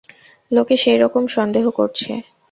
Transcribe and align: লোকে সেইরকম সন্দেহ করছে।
লোকে 0.51 0.75
সেইরকম 0.77 1.23
সন্দেহ 1.35 1.65
করছে। 1.71 2.11